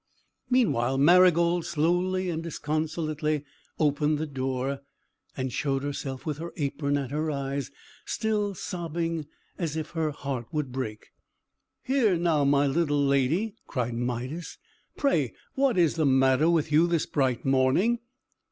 [0.49, 3.45] Meanwhile, Marygold slowly and disconsolately
[3.77, 4.81] opened the door,
[5.37, 7.69] and showed herself with her apron at her eyes,
[8.03, 9.27] still sobbing
[9.59, 11.11] as if her heart would break.
[11.83, 14.57] "How now, my little lady!" cried Midas.
[14.97, 17.99] "Pray what is the matter with you, this bright morning?"